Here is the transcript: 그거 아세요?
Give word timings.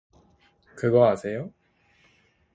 그거 0.75 1.07
아세요? 1.11 1.53